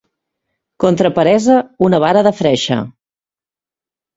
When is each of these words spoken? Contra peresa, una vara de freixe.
Contra 0.83 1.11
peresa, 1.17 1.57
una 1.89 2.01
vara 2.07 2.25
de 2.29 2.33
freixe. 2.41 2.79